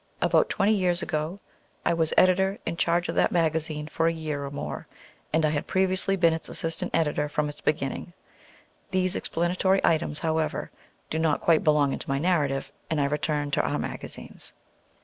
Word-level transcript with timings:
About 0.19 0.49
twenty 0.49 0.73
years 0.73 1.03
ago 1.03 1.39
I 1.85 1.93
was 1.93 2.11
editor 2.17 2.57
in 2.65 2.75
charge 2.75 3.07
of 3.07 3.13
that 3.13 3.31
magazine 3.31 3.85
for 3.87 4.07
a 4.07 4.11
year 4.11 4.43
or 4.43 4.49
more, 4.49 4.87
and 5.31 5.45
I 5.45 5.51
had 5.51 5.67
previously 5.67 6.15
been 6.15 6.33
its 6.33 6.49
assistant 6.49 6.89
editor 6.95 7.29
from 7.29 7.47
its 7.47 7.61
beginning. 7.61 8.13
These 8.89 9.15
explanatory 9.15 9.79
items, 9.83 10.17
however, 10.17 10.71
do 11.11 11.19
not 11.19 11.39
quite 11.41 11.63
belong 11.63 11.99
to 11.99 12.09
my 12.09 12.17
narrative, 12.17 12.71
and 12.89 12.99
I 12.99 13.05
return 13.05 13.51
to 13.51 13.61
our 13.61 13.77
magazines.) 13.77 14.53